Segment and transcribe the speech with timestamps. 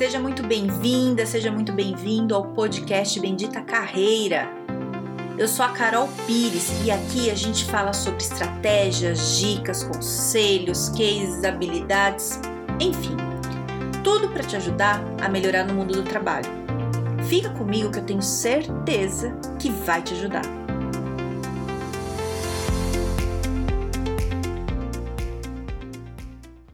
[0.00, 4.48] Seja muito bem-vinda, seja muito bem-vindo ao podcast Bendita Carreira.
[5.36, 11.44] Eu sou a Carol Pires e aqui a gente fala sobre estratégias, dicas, conselhos, cases,
[11.44, 12.40] habilidades,
[12.80, 13.14] enfim,
[14.02, 16.48] tudo para te ajudar a melhorar no mundo do trabalho.
[17.28, 20.46] Fica comigo que eu tenho certeza que vai te ajudar.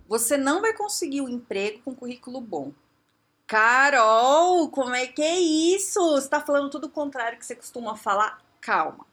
[0.06, 2.70] Você não vai conseguir um emprego com currículo bom.
[3.46, 6.00] Carol, como é que é isso?
[6.00, 8.42] Você está falando tudo o contrário que você costuma falar?
[8.60, 9.06] Calma.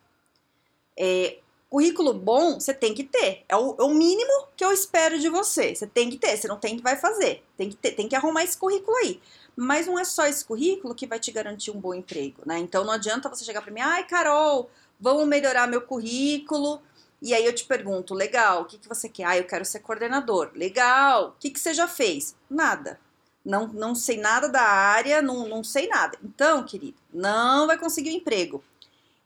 [0.97, 1.37] É,
[1.69, 3.43] currículo bom você tem que ter.
[3.47, 5.75] É o, é o, mínimo que eu espero de você.
[5.75, 6.35] Você tem que ter.
[6.35, 7.43] Você não tem que vai fazer.
[7.55, 9.21] Tem que, ter, tem que arrumar esse currículo aí.
[9.55, 12.57] Mas não é só esse currículo que vai te garantir um bom emprego, né?
[12.57, 14.67] Então não adianta você chegar para mim, ai, Carol,
[14.99, 16.81] vamos melhorar meu currículo.
[17.21, 19.25] E aí eu te pergunto, legal, o que, que você quer?
[19.25, 20.51] Ah, eu quero ser coordenador.
[20.55, 22.35] Legal, o que, que você já fez?
[22.49, 22.99] Nada
[23.43, 26.17] não, não sei nada da área, não, não sei nada.
[26.23, 28.63] Então, querido, não vai conseguir um emprego.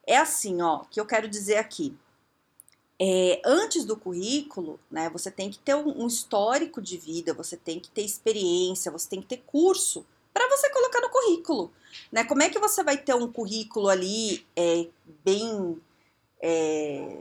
[0.05, 1.95] É assim, ó, que eu quero dizer aqui.
[2.99, 7.55] É, antes do currículo, né, você tem que ter um, um histórico de vida, você
[7.55, 11.71] tem que ter experiência, você tem que ter curso para você colocar no currículo.
[12.11, 12.23] Né?
[12.23, 14.87] Como é que você vai ter um currículo ali é,
[15.23, 15.79] bem
[16.41, 17.17] é,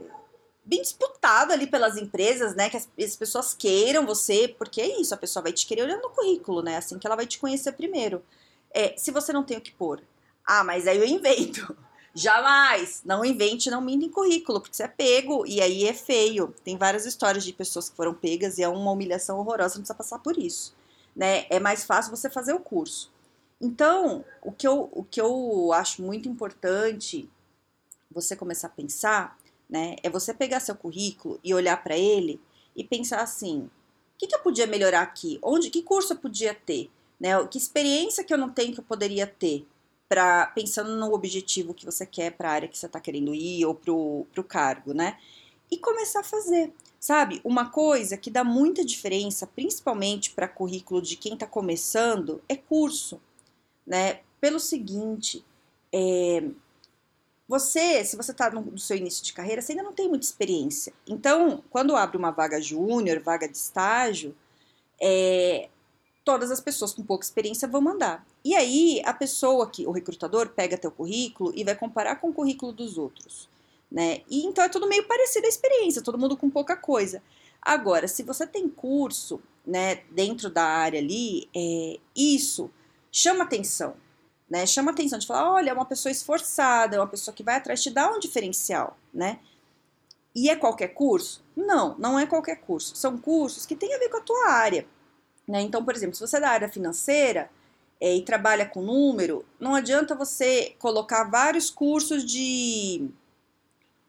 [0.67, 2.69] bem disputado ali pelas empresas, né?
[2.69, 6.03] Que as, as, pessoas queiram você, porque é isso, a pessoa vai te querer olhando
[6.03, 6.77] no currículo, né?
[6.77, 8.21] Assim que ela vai te conhecer primeiro.
[8.71, 10.03] É, se você não tem o que pôr,
[10.45, 11.75] ah, mas aí eu invento.
[12.13, 13.01] Jamais!
[13.05, 16.53] Não invente, não minta em currículo, porque você é pego e aí é feio.
[16.63, 19.95] Tem várias histórias de pessoas que foram pegas e é uma humilhação horrorosa, não precisa
[19.95, 20.75] passar por isso.
[21.15, 21.45] Né?
[21.49, 23.11] É mais fácil você fazer o curso.
[23.61, 27.29] Então, o que eu, o que eu acho muito importante
[28.11, 29.37] você começar a pensar
[29.69, 29.95] né?
[30.01, 32.39] É você pegar seu currículo e olhar para ele
[32.75, 33.69] e pensar assim: o
[34.17, 35.39] que, que, eu podia melhorar aqui?
[35.41, 36.89] Onde, que curso eu podia ter?
[37.19, 37.31] Né?
[37.47, 39.65] Que experiência que eu não tenho que eu poderia ter?
[40.07, 43.65] Pra, pensando no objetivo que você quer para a área que você está querendo ir
[43.65, 45.17] ou para o cargo, né?
[45.69, 46.73] E começar a fazer.
[46.97, 52.55] Sabe, uma coisa que dá muita diferença, principalmente para currículo de quem está começando, é
[52.55, 53.21] curso,
[53.85, 54.21] né?
[54.39, 55.43] Pelo seguinte,
[55.91, 56.43] é,
[57.47, 60.93] você, se você está no, seu início de carreira, você ainda não tem muita experiência.
[61.07, 64.35] Então, quando abre uma vaga júnior, vaga de estágio,
[65.01, 65.69] é,
[66.25, 68.27] todas as pessoas com pouca experiência vão mandar.
[68.43, 72.33] E aí, a pessoa que, o recrutador, pega teu currículo e vai comparar com o
[72.33, 73.47] currículo dos outros.
[73.89, 74.21] Né?
[74.29, 77.23] E então é tudo meio parecido a experiência, todo mundo com pouca coisa.
[77.61, 82.69] Agora, se você tem curso, né, dentro da área ali, é, isso
[83.09, 83.95] chama atenção
[84.49, 84.65] né?
[84.65, 87.83] Chama atenção de falar, olha, é uma pessoa esforçada, é uma pessoa que vai atrás,
[87.83, 89.39] te dá um diferencial, né?
[90.35, 91.43] E é qualquer curso?
[91.55, 92.95] Não, não é qualquer curso.
[92.95, 94.85] São cursos que têm a ver com a tua área.
[95.47, 95.61] Né?
[95.61, 97.49] Então, por exemplo, se você é da área financeira
[97.99, 103.09] é, e trabalha com número, não adianta você colocar vários cursos de,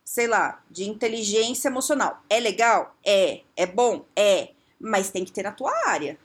[0.05, 2.23] sei lá, de inteligência emocional.
[2.29, 2.95] É legal?
[3.03, 3.41] É.
[3.57, 4.05] É bom?
[4.15, 4.51] É.
[4.79, 6.19] Mas tem que ter na tua área.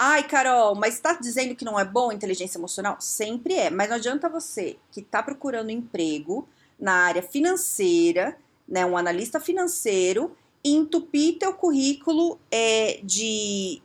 [0.00, 3.00] Ai, Carol, mas está dizendo que não é bom inteligência emocional?
[3.00, 6.48] Sempre é, mas não adianta você que está procurando emprego
[6.78, 8.38] na área financeira,
[8.68, 13.82] né, um analista financeiro, entupir teu currículo é, de,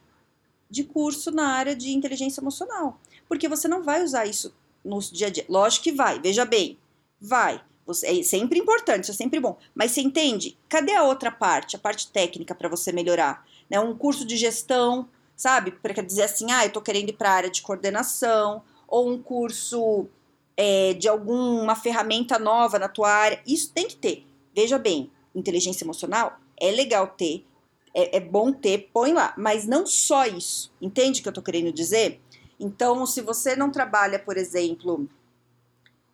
[0.69, 2.99] de curso na área de inteligência emocional.
[3.27, 4.53] Porque você não vai usar isso
[4.85, 5.45] no dia a dia.
[5.49, 6.77] Lógico que vai, veja bem,
[7.19, 7.59] vai.
[7.87, 9.57] Você, é sempre importante, é sempre bom.
[9.73, 10.55] Mas você entende?
[10.69, 13.43] Cadê a outra parte, a parte técnica para você melhorar?
[13.67, 15.71] Né, um curso de gestão, sabe?
[15.71, 19.21] Para dizer assim, ah, eu tô querendo ir para a área de coordenação, ou um
[19.21, 20.07] curso
[20.55, 23.41] é, de alguma ferramenta nova na tua área.
[23.45, 24.25] Isso tem que ter.
[24.55, 27.45] Veja bem, inteligência emocional é legal ter,
[27.93, 30.71] é, é bom ter, põe lá, mas não só isso.
[30.81, 32.21] Entende o que eu tô querendo dizer?
[32.59, 35.07] Então, se você não trabalha, por exemplo,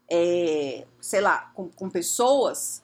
[0.09, 2.81] é, sei lá, com, com pessoas,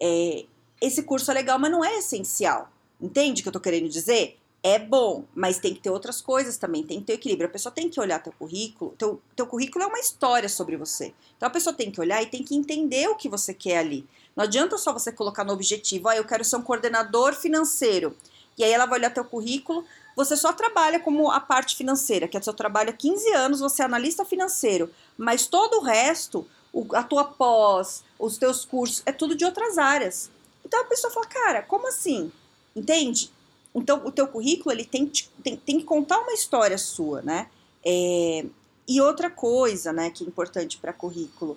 [0.00, 0.46] é,
[0.80, 2.70] esse curso é legal, mas não é essencial.
[3.00, 4.38] Entende o que eu tô querendo dizer?
[4.62, 7.48] É bom, mas tem que ter outras coisas também, tem que ter equilíbrio.
[7.48, 11.12] A pessoa tem que olhar teu currículo, teu, teu currículo é uma história sobre você.
[11.36, 14.06] Então a pessoa tem que olhar e tem que entender o que você quer ali.
[14.36, 18.16] Não adianta só você colocar no objetivo, ah, eu quero ser um coordenador financeiro.
[18.56, 19.84] E aí ela vai olhar teu currículo,
[20.14, 23.82] você só trabalha como a parte financeira, que é seu trabalho há 15 anos, você
[23.82, 26.46] é analista financeiro, mas todo o resto,
[26.94, 30.30] a tua pós, os teus cursos, é tudo de outras áreas.
[30.64, 32.30] Então a pessoa fala, cara, como assim?
[32.76, 33.30] Entende?
[33.74, 35.10] Então, o teu currículo ele tem,
[35.42, 37.48] tem, tem que contar uma história sua, né?
[37.84, 38.44] É,
[38.86, 41.56] e outra coisa, né, que é importante para currículo,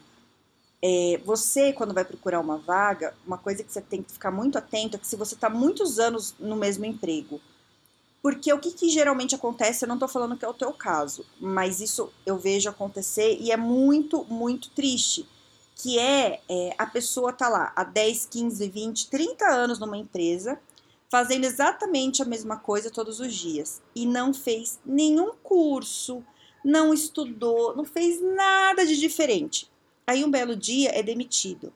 [0.81, 4.57] é, você, quando vai procurar uma vaga, uma coisa que você tem que ficar muito
[4.57, 7.41] atento é que se você está muitos anos no mesmo emprego,
[8.21, 11.23] Porque o que, que geralmente acontece, eu não tô falando que é o teu caso,
[11.39, 15.27] mas isso eu vejo acontecer e é muito, muito triste.
[15.75, 20.59] Que é, é a pessoa tá lá há 10, 15, 20, 30 anos numa empresa,
[21.10, 26.24] fazendo exatamente a mesma coisa todos os dias e não fez nenhum curso,
[26.63, 29.72] não estudou, não fez nada de diferente.
[30.07, 31.74] Aí um belo dia é demitido.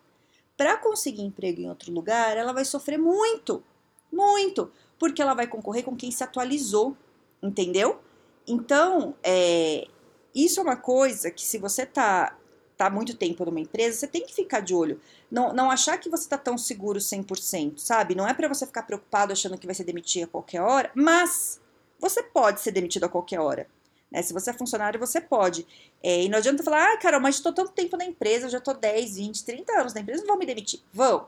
[0.57, 3.63] Para conseguir emprego em outro lugar, ela vai sofrer muito,
[4.11, 6.97] muito, porque ela vai concorrer com quem se atualizou,
[7.41, 7.99] entendeu?
[8.45, 9.87] Então, é,
[10.33, 12.35] isso é uma coisa que se você tá
[12.79, 15.01] tá muito tempo numa empresa, você tem que ficar de olho.
[15.29, 18.15] Não, não achar que você tá tão seguro 100%, sabe?
[18.15, 21.59] Não é para você ficar preocupado achando que vai ser demitido a qualquer hora, mas
[21.99, 23.67] você pode ser demitido a qualquer hora.
[24.09, 24.21] Né?
[24.21, 25.67] Se você é funcionário, você pode.
[26.01, 28.73] É, e não adianta falar, ah, Carol, mas estou tanto tempo na empresa, já estou
[28.73, 30.79] 10, 20, 30 anos na empresa, não vão me demitir.
[30.93, 31.27] Vão.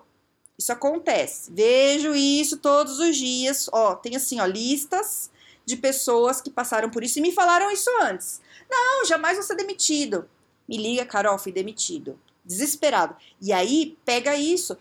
[0.58, 1.52] Isso acontece.
[1.52, 3.70] Vejo isso todos os dias.
[3.74, 5.30] Ó, tem assim, ó, listas
[5.66, 8.40] de pessoas que passaram por isso e me falaram isso antes.
[8.70, 10.30] Não, jamais vou ser demitido.
[10.72, 12.18] Me liga, Carol, fui demitido.
[12.46, 13.14] Desesperado.
[13.42, 14.78] E aí, pega isso.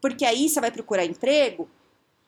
[0.00, 1.68] Porque aí você vai procurar emprego,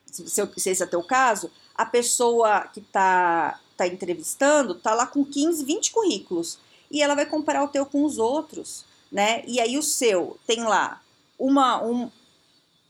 [0.05, 5.07] se, se esse é o teu caso, a pessoa que está tá entrevistando tá lá
[5.07, 6.59] com 15, 20 currículos.
[6.91, 9.43] E ela vai comparar o teu com os outros, né?
[9.47, 11.01] E aí o seu tem lá
[11.39, 12.11] uma, um,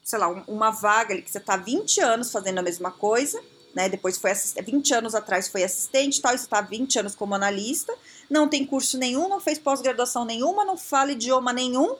[0.03, 3.41] sei lá, uma vaga ali que você tá 20 anos fazendo a mesma coisa,
[3.75, 3.89] né?
[3.89, 7.95] Depois foi 20 anos atrás foi assistente, tal, e você tá 20 anos como analista,
[8.29, 11.97] não tem curso nenhum, não fez pós-graduação nenhuma, não fala idioma nenhum,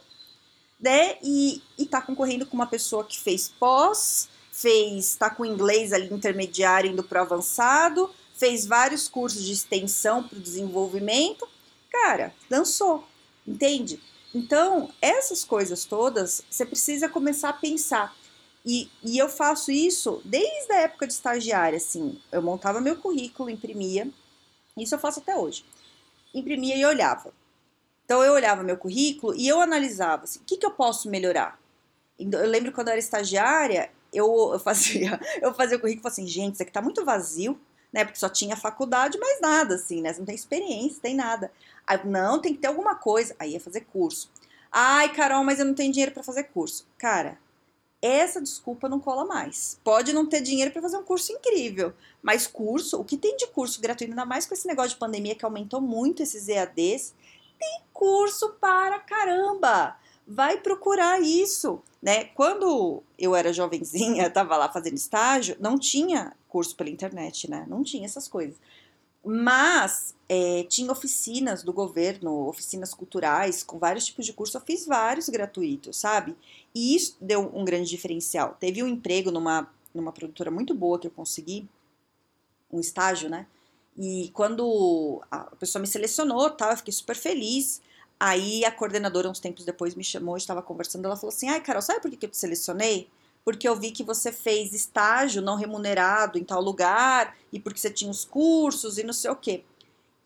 [0.81, 1.17] né?
[1.23, 6.13] E, e tá concorrendo com uma pessoa que fez pós, fez, tá com inglês ali
[6.13, 11.49] intermediário indo pro avançado, fez vários cursos de extensão para o desenvolvimento,
[11.91, 13.05] cara, dançou,
[13.47, 14.01] entende?
[14.35, 18.15] Então, essas coisas todas, você precisa começar a pensar.
[18.65, 22.21] E, e eu faço isso desde a época de estagiária, assim.
[22.33, 24.11] Eu montava meu currículo, imprimia,
[24.77, 25.65] isso eu faço até hoje.
[26.39, 27.33] Imprimia e olhava.
[28.05, 31.59] Então, eu olhava meu currículo e eu analisava, assim, o que, que eu posso melhorar?
[32.19, 36.27] Então, eu lembro quando eu era estagiária, eu, eu fazia eu fazia o currículo assim,
[36.27, 37.61] gente, isso aqui tá muito vazio,
[37.93, 38.05] né?
[38.05, 40.13] Porque só tinha faculdade, mas nada, assim, né?
[40.13, 41.51] Você não tem experiência, tem nada.
[41.87, 43.35] Aí, não, tem que ter alguma coisa.
[43.39, 44.31] Aí ia fazer curso.
[44.71, 46.87] Ai, Carol, mas eu não tenho dinheiro para fazer curso.
[46.99, 47.39] Cara,
[48.01, 49.81] essa desculpa não cola mais.
[49.83, 53.47] Pode não ter dinheiro para fazer um curso incrível, mas curso, o que tem de
[53.49, 57.15] curso gratuito, ainda mais com esse negócio de pandemia que aumentou muito esses EADs,
[57.59, 59.97] tem curso para caramba.
[60.27, 62.25] Vai procurar isso, né?
[62.25, 67.65] Quando eu era jovenzinha, tava lá fazendo estágio, não tinha curso pela internet, né?
[67.69, 68.57] Não tinha essas coisas.
[69.29, 74.57] Mas é, tinha oficinas do governo, oficinas culturais, com vários tipos de curso.
[74.57, 76.37] Eu fiz vários gratuitos, sabe?
[76.73, 78.57] E isso deu um grande diferencial.
[78.61, 81.69] Teve um emprego numa, numa produtora muito boa que eu consegui,
[82.73, 83.49] um estágio, né?
[83.99, 87.83] E quando a pessoa me selecionou, tá, eu fiquei super feliz.
[88.21, 91.83] Aí a coordenadora, uns tempos depois, me chamou, estava conversando, ela falou assim: ai, Carol,
[91.83, 93.09] sabe por que eu te selecionei?
[93.47, 97.89] Porque eu vi que você fez estágio não remunerado em tal lugar e porque você
[97.89, 99.63] tinha os cursos e não sei o quê.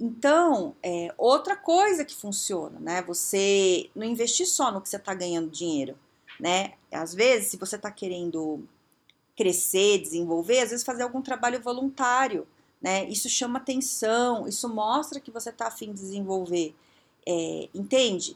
[0.00, 3.02] Então, é, outra coisa que funciona, né?
[3.02, 5.98] Você não investir só no que você está ganhando dinheiro,
[6.40, 6.72] né?
[6.90, 8.66] Às vezes, se você está querendo
[9.36, 12.48] crescer, desenvolver, às vezes fazer algum trabalho voluntário,
[12.80, 13.06] né?
[13.06, 16.74] Isso chama atenção, isso mostra que você está afim de desenvolver,
[17.28, 18.34] é, entende?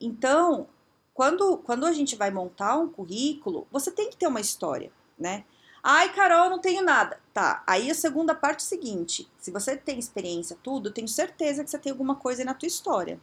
[0.00, 0.66] Então,
[1.14, 5.44] quando, quando a gente vai montar um currículo, você tem que ter uma história, né?
[5.82, 7.20] Ai, Carol, não tenho nada.
[7.34, 11.70] Tá, aí a segunda parte é seguinte: se você tem experiência, tudo, tenho certeza que
[11.70, 13.20] você tem alguma coisa na tua história.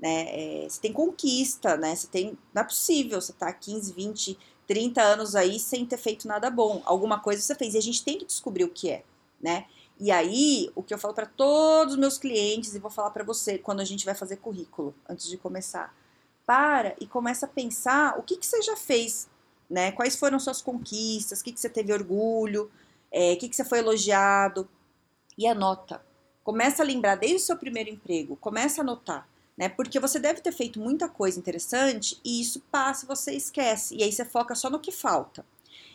[0.00, 0.64] Né?
[0.64, 1.94] É, você tem conquista, né?
[1.94, 2.38] Você tem.
[2.52, 6.82] Não é possível você tá 15, 20, 30 anos aí sem ter feito nada bom.
[6.84, 7.74] Alguma coisa você fez.
[7.74, 9.04] E a gente tem que descobrir o que é,
[9.40, 9.66] né?
[10.00, 13.22] E aí, o que eu falo para todos os meus clientes, e vou falar para
[13.22, 15.94] você quando a gente vai fazer currículo, antes de começar
[16.46, 19.28] para e começa a pensar o que, que você já fez,
[19.68, 19.92] né?
[19.92, 22.70] Quais foram suas conquistas, o que, que você teve orgulho,
[23.10, 24.68] é, o que, que você foi elogiado,
[25.36, 26.04] e anota.
[26.44, 29.68] Começa a lembrar desde o seu primeiro emprego, começa a anotar, né?
[29.68, 34.12] Porque você deve ter feito muita coisa interessante e isso passa, você esquece, e aí
[34.12, 35.44] você foca só no que falta.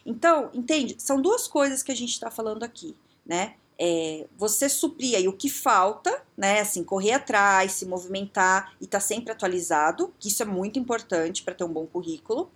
[0.05, 0.95] Então, entende?
[0.99, 3.55] São duas coisas que a gente está falando aqui, né?
[3.77, 6.59] é, você suprir aí o que falta, né?
[6.59, 11.41] Assim, correr atrás, se movimentar e estar tá sempre atualizado, que isso é muito importante
[11.43, 12.51] para ter um bom currículo.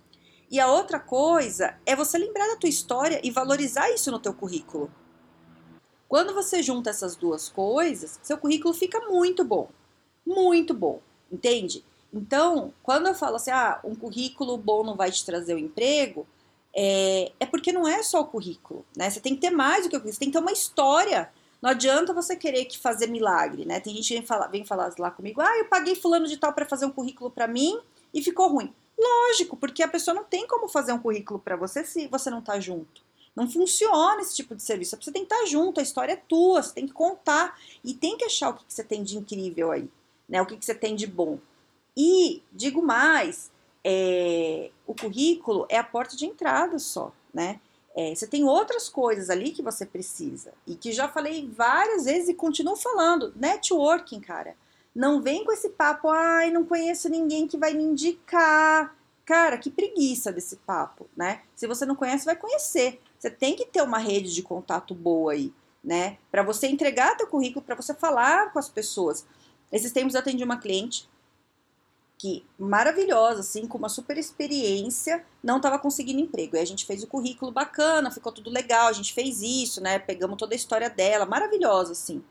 [0.48, 4.32] E a outra coisa é você lembrar da tua história e valorizar isso no teu
[4.32, 4.92] currículo.
[6.06, 9.70] Quando você junta essas duas coisas, seu currículo fica muito bom.
[10.24, 11.82] Muito bom, entende?
[12.12, 16.26] Então, quando eu falo assim, ah, um currículo bom não vai te trazer o emprego,
[16.76, 19.08] é, é porque não é só o currículo, né?
[19.08, 21.30] Você tem que ter mais do que o currículo, você tem que ter uma história.
[21.62, 23.78] Não adianta você querer que fazer milagre, né?
[23.78, 26.52] Tem gente que vem falar, vem falar lá comigo, ah, eu paguei fulano de tal
[26.52, 27.78] para fazer um currículo para mim
[28.12, 28.74] e ficou ruim.
[28.98, 32.42] Lógico, porque a pessoa não tem como fazer um currículo para você se você não
[32.42, 33.00] tá junto.
[33.34, 34.98] Não funciona esse tipo de serviço.
[35.00, 38.16] Você tem que estar junto, a história é tua, você tem que contar e tem
[38.18, 39.88] que achar o que, você tem de incrível aí,
[40.28, 40.42] né?
[40.42, 41.38] O que, que você tem de bom.
[41.96, 43.52] E digo mais,
[43.84, 47.60] é, o currículo é a porta de entrada só, né?
[47.94, 52.30] É, você tem outras coisas ali que você precisa e que já falei várias vezes
[52.30, 53.32] e continuo falando.
[53.36, 54.56] Networking, cara.
[54.94, 58.96] Não vem com esse papo, ai, não conheço ninguém que vai me indicar.
[59.24, 61.42] Cara, que preguiça desse papo, né?
[61.54, 63.00] Se você não conhece, vai conhecer.
[63.18, 66.18] Você tem que ter uma rede de contato boa aí, né?
[66.30, 69.24] Para você entregar teu currículo, para você falar com as pessoas.
[69.70, 71.08] Esses tempos eu atendi uma cliente
[72.22, 76.54] que maravilhosa, assim, com uma super experiência, não estava conseguindo emprego.
[76.54, 79.98] E a gente fez o currículo bacana, ficou tudo legal, a gente fez isso, né?
[79.98, 82.22] Pegamos toda a história dela, maravilhosa, assim.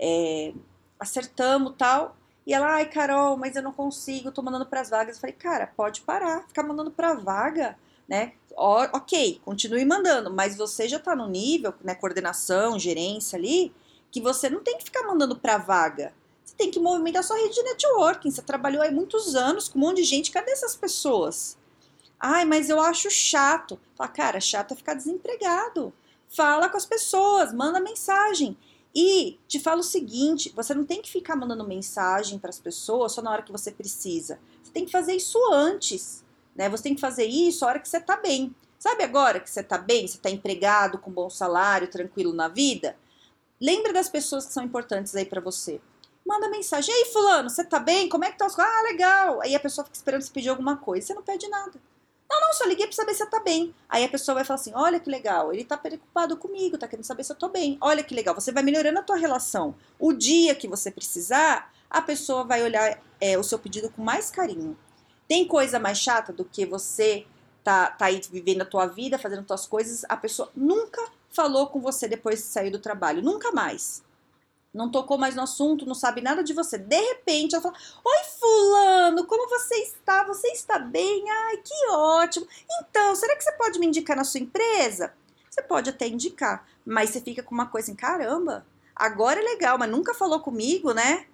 [0.00, 0.54] É,
[0.98, 2.16] acertamos tal.
[2.46, 5.16] E ela, ai, Carol, mas eu não consigo, tô mandando para as vagas.
[5.16, 7.76] Eu falei, cara, pode parar, ficar mandando para vaga,
[8.08, 8.32] né?
[8.56, 13.74] Ok, continue mandando, mas você já tá no nível, né, coordenação, gerência ali,
[14.10, 16.14] que você não tem que ficar mandando para vaga.
[16.44, 18.30] Você tem que movimentar sua rede de networking.
[18.30, 21.56] Você trabalhou aí muitos anos com um monte de gente, cadê essas pessoas?
[22.20, 23.78] Ai, mas eu acho chato.
[23.96, 25.92] Fala, cara, chato é ficar desempregado.
[26.28, 28.56] Fala com as pessoas, manda mensagem.
[28.94, 33.12] E te falo o seguinte: você não tem que ficar mandando mensagem para as pessoas
[33.12, 34.38] só na hora que você precisa.
[34.62, 36.24] Você tem que fazer isso antes.
[36.54, 36.68] Né?
[36.68, 38.54] Você tem que fazer isso na hora que você está bem.
[38.78, 42.96] Sabe agora que você está bem, você está empregado, com bom salário, tranquilo na vida?
[43.60, 45.80] Lembra das pessoas que são importantes aí para você.
[46.26, 46.94] Manda mensagem.
[46.94, 48.08] Ei, fulano, você tá bem?
[48.08, 48.58] Como é que tá os...
[48.58, 49.40] Ah, legal.
[49.42, 51.06] Aí a pessoa fica esperando você pedir alguma coisa.
[51.06, 51.78] Você não pede nada.
[52.30, 53.74] Não, não, só liguei pra saber se você tá bem.
[53.88, 57.04] Aí a pessoa vai falar assim: olha que legal, ele tá preocupado comigo, tá querendo
[57.04, 57.76] saber se eu tô bem.
[57.80, 59.74] Olha que legal, você vai melhorando a tua relação.
[59.98, 64.30] O dia que você precisar, a pessoa vai olhar é, o seu pedido com mais
[64.30, 64.76] carinho.
[65.28, 67.26] Tem coisa mais chata do que você
[67.62, 71.80] tá, tá aí vivendo a tua vida, fazendo tuas coisas, a pessoa nunca falou com
[71.80, 74.03] você depois de sair do trabalho, nunca mais
[74.74, 76.76] não tocou mais no assunto, não sabe nada de você.
[76.76, 80.24] De repente, ela fala: Oi, Fulano, como você está?
[80.24, 81.24] Você está bem?
[81.30, 82.46] Ai, que ótimo.
[82.80, 85.14] Então, será que você pode me indicar na sua empresa?
[85.48, 88.66] Você pode até indicar, mas você fica com uma coisa em caramba.
[88.96, 91.26] Agora é legal, mas nunca falou comigo, né?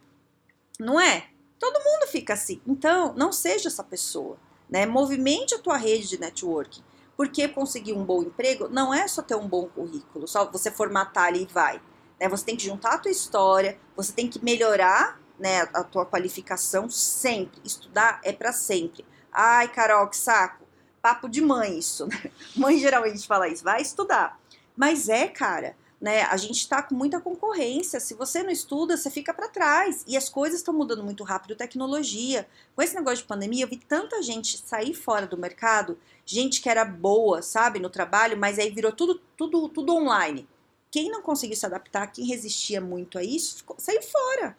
[0.78, 1.28] Não é?
[1.58, 2.60] Todo mundo fica assim.
[2.66, 4.36] Então, não seja essa pessoa,
[4.68, 4.84] né?
[4.84, 6.82] Movimente a tua rede de networking.
[7.16, 11.24] Porque conseguir um bom emprego não é só ter um bom currículo, só você formatar
[11.24, 11.80] ali e vai
[12.20, 12.28] né?
[12.28, 16.90] Você tem que juntar a tua história, você tem que melhorar né, a tua qualificação
[16.90, 17.58] sempre.
[17.64, 19.04] Estudar é para sempre.
[19.32, 20.66] Ai, Carol, que saco.
[21.00, 22.30] Papo de mãe isso, né?
[22.54, 24.38] Mãe geralmente fala isso, vai estudar.
[24.76, 26.22] Mas é, cara, né?
[26.24, 27.98] A gente está com muita concorrência.
[28.00, 30.04] Se você não estuda, você fica para trás.
[30.06, 32.46] E as coisas estão mudando muito rápido, tecnologia.
[32.76, 36.68] Com esse negócio de pandemia, eu vi tanta gente sair fora do mercado, gente que
[36.68, 40.46] era boa, sabe, no trabalho, mas aí virou tudo, tudo, tudo online.
[40.90, 44.56] Quem não conseguiu se adaptar, quem resistia muito a isso, saiu fora.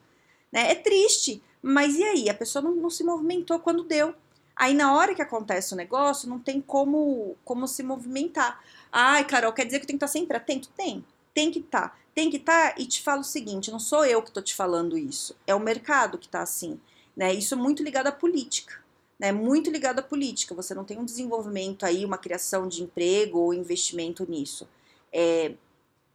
[0.51, 0.71] Né?
[0.71, 2.29] É triste, mas e aí?
[2.29, 4.15] A pessoa não, não se movimentou quando deu.
[4.55, 8.63] Aí na hora que acontece o negócio, não tem como, como se movimentar.
[8.91, 10.69] Ai, Carol, quer dizer que eu tenho que estar sempre atento?
[10.69, 11.99] Tem, tem que estar.
[12.13, 14.97] Tem que estar e te falo o seguinte, não sou eu que estou te falando
[14.97, 16.77] isso, é o mercado que está assim.
[17.15, 17.33] Né?
[17.33, 18.81] Isso é muito ligado à política.
[19.17, 19.31] Né?
[19.31, 20.53] Muito ligado à política.
[20.55, 24.67] Você não tem um desenvolvimento aí, uma criação de emprego ou investimento nisso.
[25.11, 25.53] É,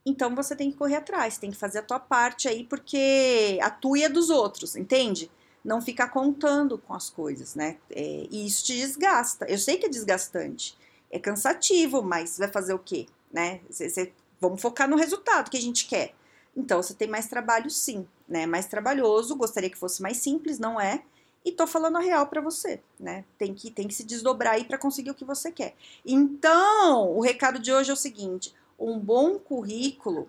[0.07, 3.69] então você tem que correr atrás, tem que fazer a tua parte aí, porque a
[3.69, 5.29] tua é dos outros, entende?
[5.65, 7.77] Não ficar contando com as coisas, né?
[7.91, 9.47] É, e isso te desgasta.
[9.47, 10.79] Eu sei que é desgastante,
[11.11, 13.07] é cansativo, mas vai fazer o quê?
[13.33, 13.61] Né?
[13.69, 16.15] Cê, cê, vamos focar no resultado que a gente quer.
[16.57, 18.47] Então você tem mais trabalho, sim, né?
[18.47, 21.03] Mais trabalhoso, gostaria que fosse mais simples, não é?
[21.45, 23.25] E tô falando a real para você, né?
[23.37, 25.75] Tem que, tem que se desdobrar aí para conseguir o que você quer.
[26.05, 30.29] Então, o recado de hoje é o seguinte: um bom currículo.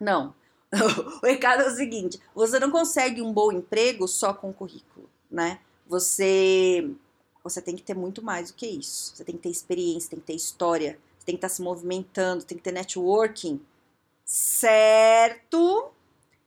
[0.00, 0.34] Não.
[1.22, 5.60] o recado é o seguinte: você não consegue um bom emprego só com currículo, né?
[5.86, 6.90] Você
[7.42, 9.16] você tem que ter muito mais do que isso.
[9.16, 12.58] Você tem que ter experiência, tem que ter história, tem que estar se movimentando, tem
[12.58, 13.60] que ter networking.
[14.24, 15.90] Certo?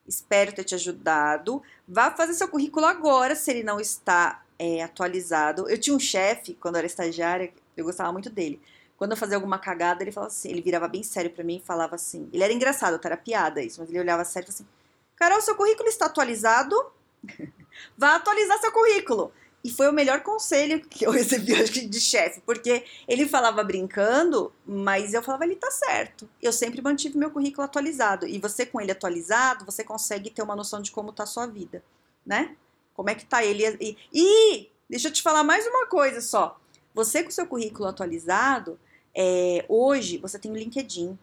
[0.08, 1.62] Espero ter te ajudado.
[1.88, 5.68] Vá fazer seu currículo agora, se ele não está é, atualizado.
[5.70, 8.62] Eu tinha um chefe, quando eu era estagiária, eu gostava muito dele.
[9.01, 11.65] Quando eu fazia alguma cagada, ele falava assim, ele virava bem sério para mim e
[11.65, 12.29] falava assim.
[12.31, 14.67] Ele era engraçado, era piada isso, mas ele olhava sério e falava assim:
[15.15, 16.75] Carol, seu currículo está atualizado?
[17.98, 19.34] Vá atualizar seu currículo.
[19.63, 23.63] E foi o melhor conselho que eu recebi, acho que, de chefe, porque ele falava
[23.63, 26.29] brincando, mas eu falava, ele tá certo.
[26.39, 28.27] Eu sempre mantive meu currículo atualizado.
[28.27, 31.48] E você, com ele atualizado, você consegue ter uma noção de como tá a sua
[31.48, 31.84] vida,
[32.24, 32.55] né?
[32.93, 33.65] Como é que tá ele.
[33.81, 36.62] E, e deixa eu te falar mais uma coisa só.
[36.93, 38.77] Você, com seu currículo atualizado,
[39.15, 41.18] é, hoje você tem o LinkedIn.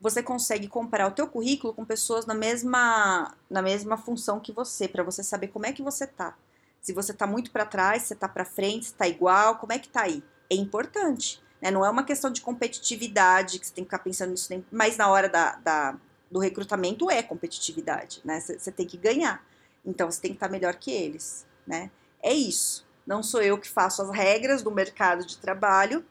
[0.00, 4.86] Você consegue comparar o teu currículo com pessoas na mesma, na mesma função que você,
[4.86, 6.36] para você saber como é que você tá
[6.84, 9.78] se você está muito para trás, se está para frente, se está igual, como é
[9.78, 10.22] que está aí?
[10.50, 11.42] É importante.
[11.58, 11.70] Né?
[11.70, 15.08] Não é uma questão de competitividade, que você tem que ficar pensando nisso, mas na
[15.08, 15.96] hora da, da
[16.30, 18.38] do recrutamento é competitividade, né?
[18.38, 19.42] Você tem que ganhar.
[19.82, 21.90] Então você tem que estar tá melhor que eles, né?
[22.22, 22.86] É isso.
[23.06, 26.04] Não sou eu que faço as regras do mercado de trabalho,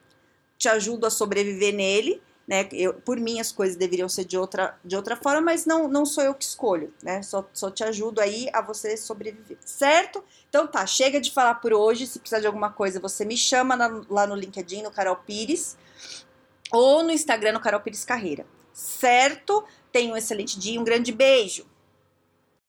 [0.58, 2.68] te ajudo a sobreviver nele, né?
[2.72, 6.04] Eu, por mim as coisas deveriam ser de outra, de outra forma, mas não, não
[6.04, 7.22] sou eu que escolho, né?
[7.22, 10.22] Só, só te ajudo aí a você sobreviver, certo?
[10.48, 12.06] Então tá, chega de falar por hoje.
[12.06, 15.76] Se precisar de alguma coisa, você me chama na, lá no LinkedIn, no Carol Pires,
[16.70, 19.64] ou no Instagram, no Carol Pires Carreira, certo?
[19.90, 21.66] Tenha um excelente dia, um grande beijo!